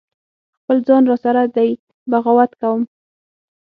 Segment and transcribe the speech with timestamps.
[0.59, 1.69] خپل ځان را سره دی
[2.11, 2.81] بغاوت کوم